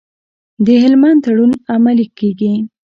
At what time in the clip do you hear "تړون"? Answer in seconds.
1.25-1.51